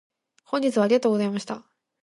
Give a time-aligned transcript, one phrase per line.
[0.45, 1.63] 本日はありがとうございました。